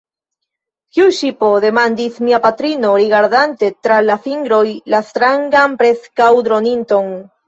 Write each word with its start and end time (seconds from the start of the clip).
Kiu 0.97 1.09
ŝipo? 1.17 1.49
demandis 1.65 2.15
mia 2.29 2.39
patrino, 2.45 2.93
rigardante 3.01 3.69
tra 3.87 3.97
la 4.05 4.15
fingroj 4.23 4.63
la 4.95 5.03
strangan 5.11 5.77
preskaŭ-droninton. 5.83 7.13